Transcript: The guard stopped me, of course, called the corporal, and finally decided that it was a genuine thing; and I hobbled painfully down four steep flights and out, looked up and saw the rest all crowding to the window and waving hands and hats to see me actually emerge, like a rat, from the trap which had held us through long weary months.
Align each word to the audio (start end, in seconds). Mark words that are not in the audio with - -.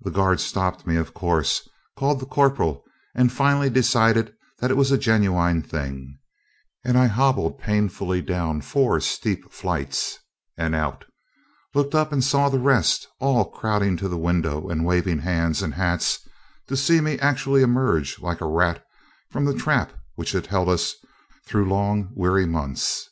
The 0.00 0.10
guard 0.10 0.40
stopped 0.40 0.84
me, 0.84 0.96
of 0.96 1.14
course, 1.14 1.68
called 1.96 2.18
the 2.18 2.26
corporal, 2.26 2.82
and 3.14 3.30
finally 3.32 3.70
decided 3.70 4.34
that 4.58 4.72
it 4.72 4.76
was 4.76 4.90
a 4.90 4.98
genuine 4.98 5.62
thing; 5.62 6.18
and 6.84 6.98
I 6.98 7.06
hobbled 7.06 7.60
painfully 7.60 8.20
down 8.20 8.62
four 8.62 8.98
steep 9.00 9.52
flights 9.52 10.18
and 10.58 10.74
out, 10.74 11.04
looked 11.72 11.94
up 11.94 12.10
and 12.10 12.24
saw 12.24 12.48
the 12.48 12.58
rest 12.58 13.06
all 13.20 13.48
crowding 13.52 13.96
to 13.98 14.08
the 14.08 14.18
window 14.18 14.68
and 14.68 14.84
waving 14.84 15.20
hands 15.20 15.62
and 15.62 15.74
hats 15.74 16.26
to 16.66 16.76
see 16.76 17.00
me 17.00 17.16
actually 17.20 17.62
emerge, 17.62 18.18
like 18.20 18.40
a 18.40 18.46
rat, 18.50 18.84
from 19.30 19.44
the 19.44 19.54
trap 19.54 19.92
which 20.16 20.32
had 20.32 20.48
held 20.48 20.68
us 20.68 20.94
through 21.46 21.68
long 21.68 22.10
weary 22.16 22.44
months. 22.44 23.08